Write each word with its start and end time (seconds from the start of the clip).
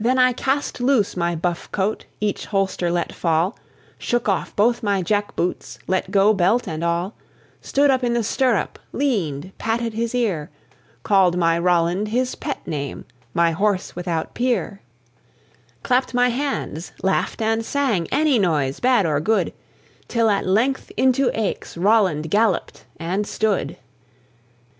Then 0.00 0.18
I 0.18 0.32
cast 0.32 0.80
loose 0.80 1.16
my 1.16 1.36
buff 1.36 1.70
coat, 1.70 2.06
each 2.20 2.46
holster 2.46 2.90
let 2.90 3.12
fall, 3.14 3.56
Shook 3.96 4.28
off 4.28 4.56
both 4.56 4.82
my 4.82 5.00
jack 5.00 5.36
boots, 5.36 5.78
let 5.86 6.10
go 6.10 6.34
belt 6.34 6.66
and 6.66 6.82
all, 6.82 7.14
Stood 7.60 7.88
up 7.88 8.02
in 8.02 8.14
the 8.14 8.24
stirrup, 8.24 8.80
leaned, 8.92 9.56
patted 9.56 9.94
his 9.94 10.12
ear, 10.12 10.50
Called 11.04 11.38
my 11.38 11.56
Roland 11.56 12.08
his 12.08 12.34
pet 12.34 12.66
name, 12.66 13.04
my 13.32 13.52
horse 13.52 13.94
without 13.94 14.34
peer; 14.34 14.80
Clapped 15.84 16.12
my 16.14 16.30
hands, 16.30 16.90
laughed 17.00 17.40
and 17.40 17.64
sang, 17.64 18.08
any 18.10 18.40
noise, 18.40 18.80
bad 18.80 19.06
or 19.06 19.20
good, 19.20 19.52
Till 20.08 20.30
at 20.30 20.46
length 20.48 20.90
into 20.96 21.30
Aix 21.32 21.76
Roland 21.76 22.28
galloped 22.28 22.86
and 22.96 23.24
stood. 23.24 23.76